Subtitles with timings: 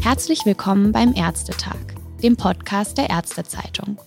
[0.00, 1.76] Herzlich willkommen beim Ärztetag,
[2.22, 3.98] dem Podcast der Ärztezeitung.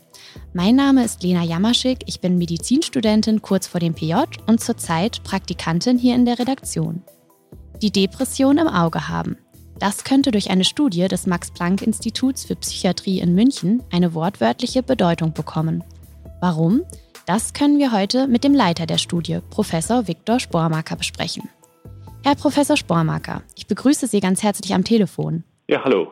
[0.53, 4.13] Mein Name ist Lena Jamaschik, ich bin Medizinstudentin kurz vor dem PJ
[4.47, 7.01] und zurzeit Praktikantin hier in der Redaktion.
[7.81, 9.37] Die Depression im Auge haben.
[9.79, 15.83] Das könnte durch eine Studie des Max-Planck-Instituts für Psychiatrie in München eine wortwörtliche Bedeutung bekommen.
[16.39, 16.83] Warum?
[17.25, 21.47] Das können wir heute mit dem Leiter der Studie, Professor Viktor Spormaker, besprechen.
[22.21, 25.45] Herr Professor Spormaker, ich begrüße Sie ganz herzlich am Telefon.
[25.69, 26.11] Ja, hallo.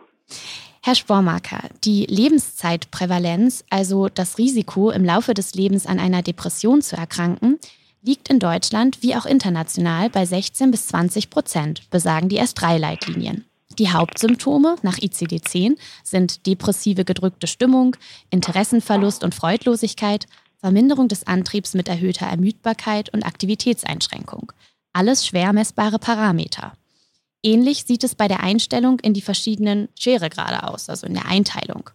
[0.82, 6.96] Herr Spormaker, die Lebenszeitprävalenz, also das Risiko, im Laufe des Lebens an einer Depression zu
[6.96, 7.60] erkranken,
[8.02, 13.44] liegt in Deutschland wie auch international bei 16 bis 20 Prozent, besagen die S3-Leitlinien.
[13.78, 17.98] Die Hauptsymptome nach ICD-10 sind depressive gedrückte Stimmung,
[18.30, 20.26] Interessenverlust und Freudlosigkeit,
[20.62, 24.52] Verminderung des Antriebs mit erhöhter Ermüdbarkeit und Aktivitätseinschränkung.
[24.94, 26.74] Alles schwer messbare Parameter.
[27.44, 31.90] Ähnlich sieht es bei der Einstellung in die verschiedenen Schweregrade aus, also in der Einteilung.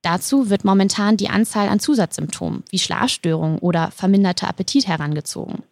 [0.00, 5.62] Dazu wird momentan die Anzahl an Zusatzsymptomen wie Schlafstörungen oder verminderter Appetit herangezogen.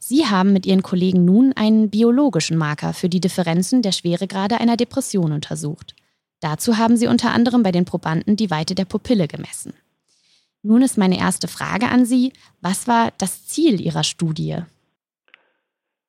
[0.00, 4.76] Sie haben mit Ihren Kollegen nun einen biologischen Marker für die Differenzen der Schweregrade einer
[4.76, 5.94] Depression untersucht.
[6.40, 9.72] Dazu haben Sie unter anderem bei den Probanden die Weite der Pupille gemessen.
[10.62, 14.56] Nun ist meine erste Frage an Sie, was war das Ziel Ihrer Studie?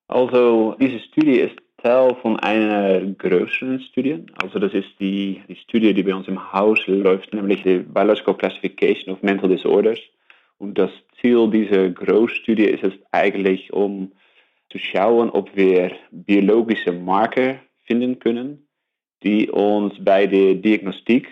[0.07, 4.25] Also, diese Studie ist Teil von einer größeren Studie.
[4.41, 8.35] Also das ist die, die Studie, die bei uns im Haus läuft, nämlich die Biological
[8.35, 9.99] Classification of Mental Disorders.
[10.57, 14.11] Und das Ziel dieser Großstudie ist es eigentlich, um
[14.69, 18.67] zu schauen, ob wir biologische Marker finden können,
[19.23, 21.27] die uns bei der Diagnostik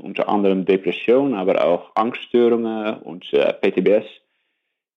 [0.00, 4.06] unter anderem Depression, aber auch Angststörungen und äh, PTBS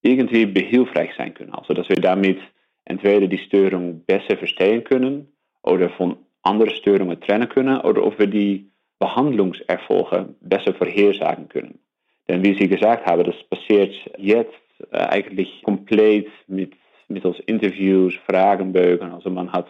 [0.02, 1.54] irgendwie behilfreich sein können.
[1.54, 2.40] Also dass wir damit
[2.86, 5.28] entweder die Störung besser verstehen können
[5.64, 11.80] oder von anderen Störungen trennen können oder ob wir die Behandlungserfolge besser vorhersagen können.
[12.28, 14.54] Denn wie Sie gesagt haben, das passiert jetzt
[14.92, 16.74] äh, eigentlich komplett mit
[17.08, 19.12] mittels Interviews, Fragenbögen.
[19.12, 19.68] Also man hat,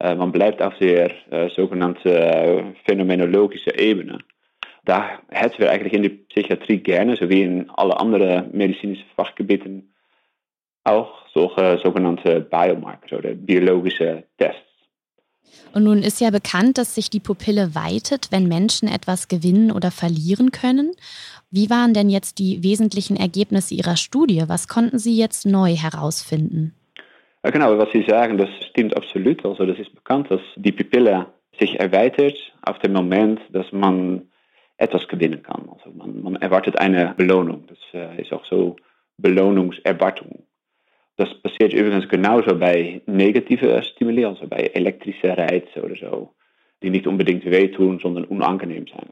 [0.00, 4.18] äh, man bleibt auf der äh, äh, phänomenologische Ebene.
[4.86, 9.92] Da hätten wir eigentlich in der Psychiatrie gerne, so wie in alle anderen medizinischen Fachgebieten,
[10.84, 14.62] auch solche sogenannte Biomarker oder biologische Tests.
[15.74, 19.90] Und nun ist ja bekannt, dass sich die Pupille weitet, wenn Menschen etwas gewinnen oder
[19.90, 20.92] verlieren können.
[21.50, 24.44] Wie waren denn jetzt die wesentlichen Ergebnisse Ihrer Studie?
[24.46, 26.74] Was konnten Sie jetzt neu herausfinden?
[27.44, 29.44] Ja, genau, was Sie sagen, das stimmt absolut.
[29.44, 31.26] Also das ist bekannt, dass die Pupille
[31.58, 34.22] sich erweitert auf dem Moment, dass man
[34.78, 35.68] etwas gewinnen kann.
[35.70, 37.64] Also man, man erwartet eine Belohnung.
[37.66, 38.76] Das äh, ist auch so
[39.18, 40.44] Belohnungserwartung.
[41.16, 46.34] Das passiert übrigens genauso bei negativen Stimuli, also bei elektrische Reize oder so,
[46.82, 49.08] die nicht unbedingt wehtun, sondern unangenehm sein.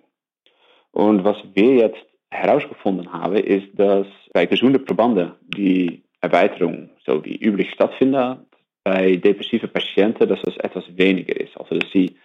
[0.93, 7.37] Und was wir jetzt herausgefunden haben, ist, dass bei gesunden Probanden die Erweiterung, so wie
[7.37, 8.41] üblich stattfindet,
[8.83, 11.57] bei depressiven Patienten, dass das etwas weniger ist.
[11.57, 12.17] Also dass die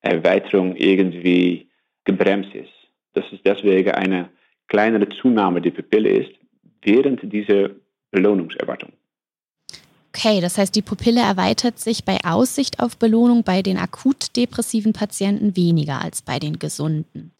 [0.00, 1.68] Erweiterung irgendwie
[2.04, 2.83] gebremst ist.
[3.14, 4.28] Dass es deswegen eine
[4.68, 6.32] kleinere Zunahme der Pupille ist,
[6.82, 7.70] während dieser
[8.10, 8.92] Belohnungserwartung.
[10.16, 14.92] Okay, das heißt, die Pupille erweitert sich bei Aussicht auf Belohnung bei den akut depressiven
[14.92, 17.32] Patienten weniger als bei den gesunden.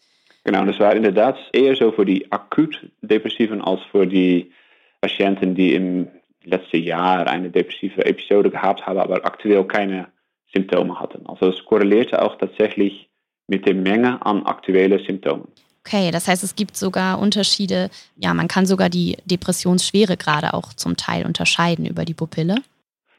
[0.43, 4.53] Genau, das war inderdaad eher so für die akut depressiven als für die
[5.01, 6.09] Patienten, die im
[6.43, 10.09] letzten Jahr eine depressive Episode gehabt haben, aber aktuell keine
[10.53, 11.27] Symptome hatten.
[11.27, 13.09] Also es korrelierte auch tatsächlich
[13.47, 15.49] mit der Menge an aktuellen Symptomen.
[15.87, 17.91] Okay, das heißt, es gibt sogar Unterschiede.
[18.17, 22.57] Ja, man kann sogar die Depressionsschwere gerade auch zum Teil unterscheiden über die Pupille.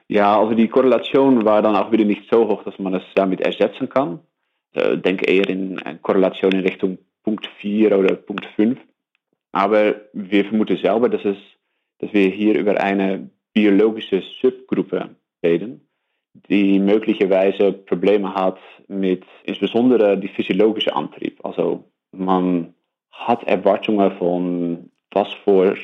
[0.07, 3.41] Ja, also die Korrelation war dann auch wieder nicht so hoch, dass man es damit
[3.41, 4.19] ersetzen kann.
[4.71, 8.79] Ich äh, denke eher in Korrelation in Richtung Punkt 4 oder Punkt 5.
[9.51, 11.37] Aber wir vermuten selber, dass, es,
[11.99, 15.87] dass wir hier über eine biologische Subgruppe reden,
[16.49, 21.39] die möglicherweise Probleme hat mit insbesondere die physiologische Antrieb.
[21.43, 21.85] Also
[22.17, 22.73] man
[23.11, 25.77] hat Erwartungen von was für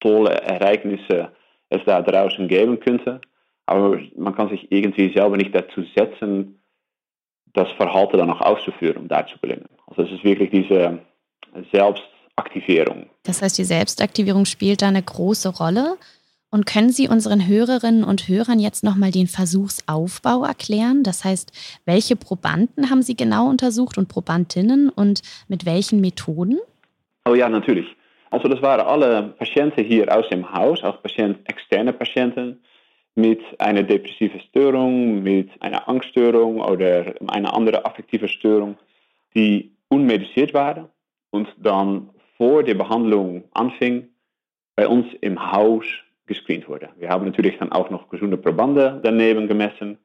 [0.00, 1.32] tolle Ereignisse
[1.68, 3.20] es da draußen geben könnte,
[3.66, 6.60] aber man kann sich irgendwie selber nicht dazu setzen,
[7.52, 9.68] das Verhalten dann auch auszuführen, um da zu gelingen.
[9.86, 10.98] Also es ist wirklich diese
[11.72, 13.08] Selbstaktivierung.
[13.24, 15.96] Das heißt, die Selbstaktivierung spielt da eine große Rolle.
[16.50, 21.04] Und können Sie unseren Hörerinnen und Hörern jetzt nochmal den Versuchsaufbau erklären?
[21.04, 21.52] Das heißt,
[21.84, 26.58] welche Probanden haben Sie genau untersucht und Probandinnen und mit welchen Methoden?
[27.28, 27.86] Oh ja, natürlich.
[28.30, 32.60] Also das waren alle Patienten hier aus dem Haus, auch Patient, externe Patienten,
[33.14, 38.76] mit einer depressiven Störung, mit einer Angststörung oder einer anderen affektiven Störung,
[39.34, 40.88] die unmediziert waren
[41.30, 44.08] und dann vor der Behandlung anfing,
[44.76, 45.84] bei uns im Haus
[46.30, 46.88] gescreent wurde.
[46.96, 49.98] Wir haben natürlich dann auch noch gesunde Probanden daneben gemessen.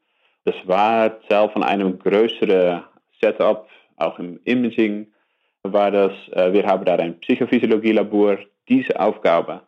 [0.43, 2.83] Das war Teil von einem größeren
[3.21, 3.67] Setup,
[3.97, 5.07] auch im Imaging
[5.63, 6.11] war das.
[6.31, 8.39] Äh, wir haben da ein Psychophysiologie-Labor.
[8.67, 9.61] Diese Aufgabe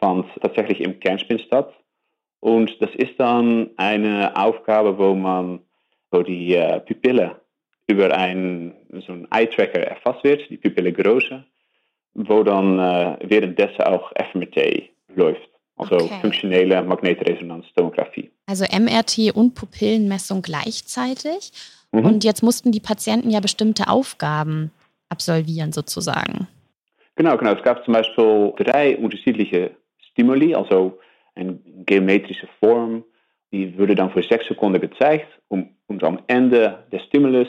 [0.00, 1.72] fand tatsächlich im Kernspin statt.
[2.40, 5.60] Und das ist dann eine Aufgabe, wo man,
[6.10, 7.40] wo die äh, Pupille
[7.86, 8.74] über ein,
[9.06, 11.44] so Eye-Tracker erfasst wird, die Pupillengröße,
[12.14, 15.57] wo dann äh, währenddessen auch FMRT läuft.
[15.78, 16.20] Also okay.
[16.20, 18.30] funktionelle Magnetresonanztomographie.
[18.46, 21.52] Also MRT und Pupillenmessung gleichzeitig.
[21.92, 22.04] Mhm.
[22.04, 24.72] Und jetzt mussten die Patienten ja bestimmte Aufgaben
[25.08, 26.48] absolvieren, sozusagen.
[27.16, 27.52] Genau, genau.
[27.52, 29.72] Es gab zum Beispiel drei unterschiedliche
[30.10, 30.98] Stimuli, also
[31.34, 33.04] eine geometrische Form,
[33.52, 37.48] die wurde dann für sechs Sekunden gezeigt und, und am Ende des Stimulus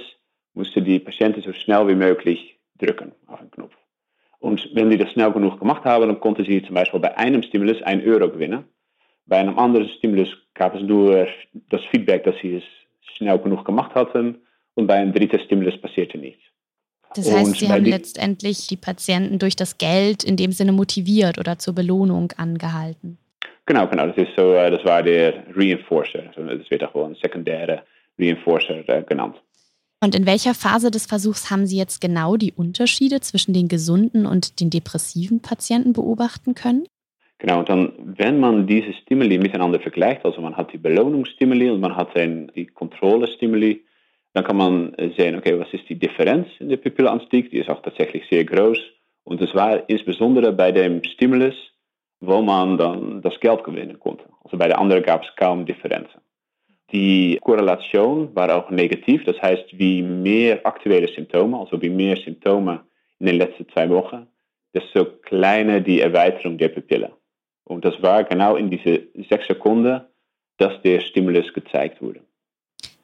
[0.54, 3.74] musste die Patienten so schnell wie möglich drücken auf den Knopf.
[4.40, 7.44] Und wenn die das schnell genug gemacht haben, dann konnten sie zum Beispiel bei einem
[7.44, 8.64] Stimulus 1 Euro gewinnen.
[9.26, 11.28] Bei einem anderen Stimulus gab es nur
[11.70, 12.64] das Feedback, dass sie es
[13.16, 14.40] schnell genug gemacht hatten.
[14.76, 16.42] Und bei einem dritten Stimulus passierte nichts.
[17.16, 21.58] Das heißt, Sie haben letztendlich die Patienten durch das Geld in dem Sinne motiviert oder
[21.58, 23.18] zur Belohnung angehalten.
[23.66, 24.08] Genau, genau.
[24.08, 26.24] Das, ist so, äh, das war der Reinforcer.
[26.36, 27.84] Das wird auch wohl ein sekundärer
[28.18, 29.42] Reinforcer äh, genannt.
[30.02, 34.26] Und in welcher Phase des Versuchs haben Sie jetzt genau die Unterschiede zwischen den gesunden
[34.26, 36.88] und den depressiven Patienten beobachten können?
[37.38, 41.96] Genau, dann, wenn man diese Stimuli miteinander vergleicht, also man hat die Belohnungsstimuli und man
[41.96, 43.84] hat den, die Kontrollestimuli,
[44.34, 47.50] dann kann man sehen, okay, was ist die Differenz in der Pupillenanstieg?
[47.50, 48.78] Die ist auch tatsächlich sehr groß.
[49.24, 51.56] Und das war insbesondere bei dem Stimulus,
[52.20, 54.26] wo man dann das Geld gewinnen konnte.
[54.44, 56.22] Also bei der anderen gab es kaum Differenzen.
[56.92, 62.82] Die Korrelation war auch negativ, das heißt, wie mehr aktuelle Symptome, also wie mehr Symptome
[63.20, 64.28] in den letzten zwei Wochen,
[64.74, 67.12] desto kleiner die Erweiterung der Pupille.
[67.66, 70.02] Und das war genau in diese sechs Sekunden,
[70.58, 72.22] dass der Stimulus gezeigt wurde.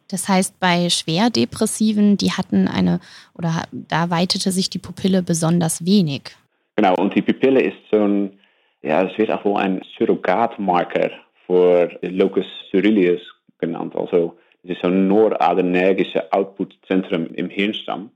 [0.09, 2.99] Das heißt, bei Schwerdepressiven, die hatten eine,
[3.37, 6.35] oder da weitete sich die Pupille besonders wenig.
[6.75, 8.39] Genau, und die Pupille ist so ein,
[8.81, 11.11] ja, es wird auch wohl ein Surrogatmarker
[11.45, 13.21] für Locus ceruleus
[13.57, 13.95] genannt.
[13.95, 18.11] Also es ist ein noradrenergisches Outputzentrum im Hirnstamm,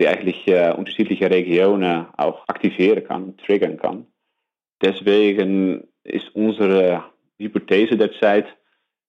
[0.00, 4.06] die eigentlich äh, unterschiedliche Regionen auch aktivieren kann, triggern kann.
[4.80, 7.04] Deswegen ist unsere
[7.38, 8.46] Hypothese derzeit,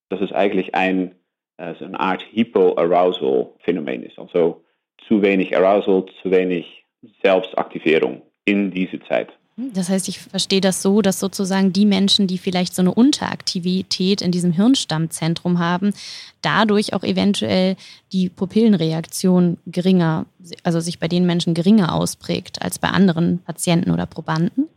[0.09, 1.15] dass es eigentlich ein,
[1.57, 4.19] äh, so eine Art Hypoarousal-Phänomen ist.
[4.19, 4.63] Also
[5.07, 6.85] zu wenig Arousal, zu wenig
[7.23, 9.33] Selbstaktivierung in dieser Zeit.
[9.55, 14.21] Das heißt, ich verstehe das so, dass sozusagen die Menschen, die vielleicht so eine Unteraktivität
[14.21, 15.93] in diesem Hirnstammzentrum haben,
[16.41, 17.75] dadurch auch eventuell
[18.11, 20.25] die Pupillenreaktion geringer,
[20.63, 24.67] also sich bei den Menschen geringer ausprägt als bei anderen Patienten oder Probanden?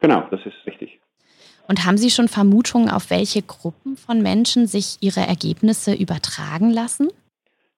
[0.00, 0.98] Genau, das ist richtig.
[1.68, 7.08] Und haben Sie schon Vermutungen, auf welche Gruppen von Menschen sich Ihre Ergebnisse übertragen lassen?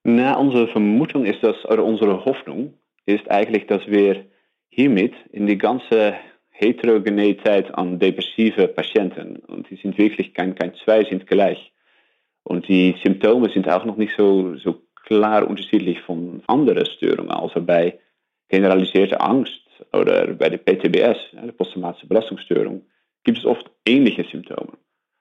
[0.04, 2.74] Na, unsere Vermutung ist, dass, oder unsere Hoffnung
[3.04, 4.24] ist eigentlich, dass wir
[4.68, 6.14] hiermit in die ganze
[6.60, 9.36] Heterogenität an depressive Patienten.
[9.46, 11.72] Und die sind wirklich kein, kein zwei sind gleich.
[12.42, 17.30] Und die Symptome sind auch noch nicht so, so klar unterschiedlich von anderen Störungen.
[17.30, 18.00] Also bei
[18.48, 19.60] generalisierter Angst
[19.92, 22.82] oder bei der PTBS, der posttraumatische Belastungsstörung,
[23.22, 24.72] gibt es oft ähnliche Symptome.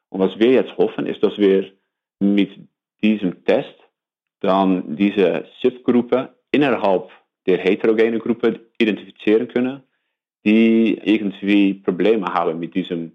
[0.10, 1.72] Und was wir jetzt hoffen, ist, dass wir
[2.20, 2.50] mit
[3.04, 3.76] diesem Test
[4.40, 7.12] dann diese Subgruppe innerhalb
[7.46, 9.84] der heterogenen Gruppe identifizieren können
[10.48, 13.12] die irgendwie Probleme haben mit diesem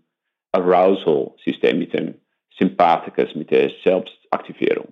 [0.52, 2.14] Arousal-System, mit dem
[2.58, 4.88] Sympathikus, mit der Selbstaktivierung.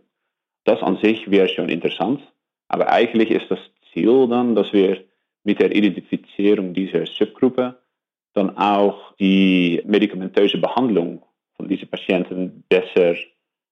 [0.65, 2.23] Das an sich wäre schon interessant,
[2.69, 3.59] aber eigentlich ist das
[3.93, 5.05] Ziel dann, dass wir
[5.45, 7.77] mit der Identifizierung dieser Subgruppe
[8.33, 11.23] dann auch die medikamentöse Behandlung
[11.57, 13.17] von diesen Patienten besser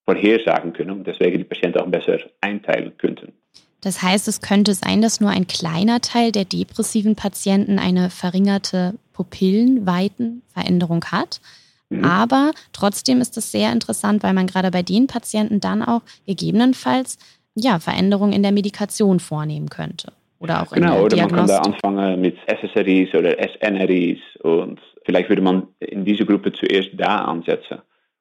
[0.05, 3.33] vorhersagen können und deswegen die Patienten auch besser einteilen könnten.
[3.81, 8.95] Das heißt, es könnte sein, dass nur ein kleiner Teil der depressiven Patienten eine verringerte
[9.13, 11.41] Pupillenweitenveränderung hat.
[11.89, 12.05] Mhm.
[12.05, 17.19] Aber trotzdem ist es sehr interessant, weil man gerade bei den Patienten dann auch gegebenenfalls
[17.55, 20.13] ja, Veränderungen in der Medikation vornehmen könnte.
[20.39, 24.81] Oder auch genau, in der oder man kann da anfangen mit SSRIs oder SNRIs und
[25.05, 27.79] vielleicht würde man in diese Gruppe zuerst da ansetzen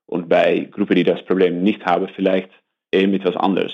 [0.07, 2.49] und bei Gruppen, die das Problem nicht haben, vielleicht
[2.91, 3.73] eher mit was anderes.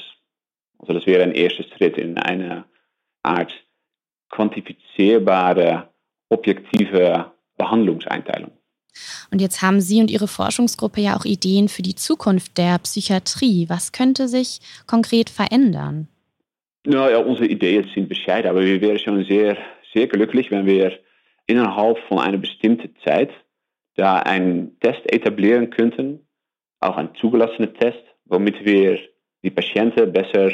[0.84, 2.66] Also das wäre ein erster Schritt in eine
[3.24, 3.54] Art
[4.30, 5.90] quantifizierbare,
[6.28, 8.52] objektive Behandlungseinteilung.
[9.32, 13.70] Und jetzt haben Sie und Ihre Forschungsgruppe ja auch Ideen für die Zukunft der Psychiatrie.
[13.70, 16.10] Was könnte sich konkret verändern?
[16.86, 19.58] Nou ja, unsere Ideen sind bescheiden, aber wir wären schon sehr,
[19.94, 21.00] sehr glücklich, wenn wir
[21.48, 23.32] innerhalb von einer bestimmten Zeit
[23.96, 26.28] da einen Test etablieren könnten,
[26.82, 29.00] auch einen zugelassenen Test, womit wir
[29.44, 30.52] die Patienten besser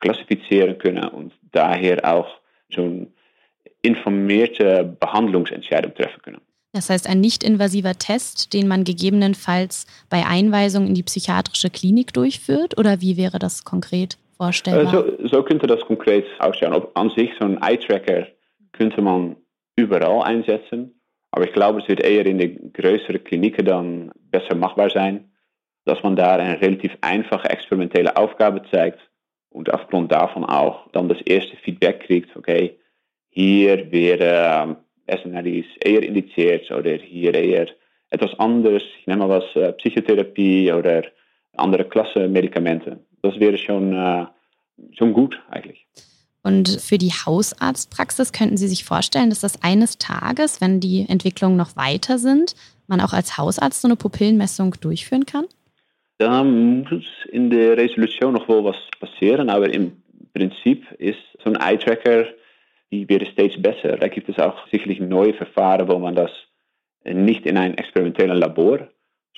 [0.00, 2.28] klassifizieren können und daher auch
[2.70, 3.12] schon
[3.82, 6.40] informierte Behandlungsentscheidungen treffen können.
[6.72, 12.78] Das heißt, ein nicht-invasiver Test, den man gegebenenfalls bei Einweisung in die psychiatrische Klinik durchführt?
[12.78, 14.92] Oder wie wäre das konkret vorstellbar?
[14.92, 16.72] So, so könnte das konkret aussehen.
[16.72, 18.28] Ob an sich so ein Eye-Tracker
[18.72, 19.36] könnte man
[19.76, 20.94] überall einsetzen.
[21.32, 25.32] Aber ich glaube, es wird eher in den größeren Kliniken dann besser machbar sein,
[25.84, 29.00] dass man da eine relativ einfache experimentelle Aufgabe zeigt
[29.50, 32.78] und aufgrund davon auch dann das erste Feedback kriegt, okay,
[33.28, 34.76] hier wäre
[35.08, 37.68] SNRIs eher indiziert oder hier eher
[38.10, 38.82] etwas anderes.
[39.00, 41.04] Ich nenne mal was äh, Psychotherapie oder
[41.56, 43.00] andere Klasse Medikamente.
[43.22, 44.26] Das wäre schon, äh,
[44.96, 45.86] schon gut eigentlich.
[46.42, 51.56] Und für die Hausarztpraxis könnten Sie sich vorstellen, dass das eines Tages, wenn die Entwicklungen
[51.56, 52.54] noch weiter sind,
[52.86, 55.44] man auch als Hausarzt so eine Pupillenmessung durchführen kann?
[56.20, 60.02] Da muss in der Resolution noch wohl was passieren, aber im
[60.34, 62.26] Prinzip ist so ein Eye-Tracker
[62.90, 63.96] die wird steeds besser.
[63.96, 66.30] Da gibt es auch sicherlich neue Verfahren, wo man das
[67.04, 68.88] nicht in einem experimentellen Labor,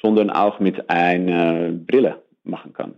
[0.00, 2.94] sondern auch mit einer Brille machen kann.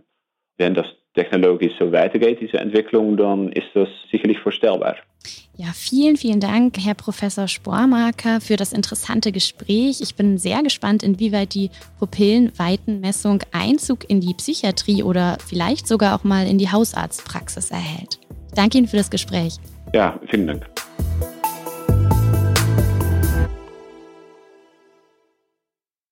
[0.57, 4.97] Wenn das technologisch so weitergeht, diese Entwicklung, dann ist das sicherlich vorstellbar.
[5.57, 10.01] Ja, vielen, vielen Dank, Herr Professor Spormarker, für das interessante Gespräch.
[10.01, 16.25] Ich bin sehr gespannt, inwieweit die Pupillenweitenmessung Einzug in die Psychiatrie oder vielleicht sogar auch
[16.25, 18.19] mal in die Hausarztpraxis erhält.
[18.53, 19.55] Danke Ihnen für das Gespräch.
[19.93, 20.74] Ja, vielen Dank.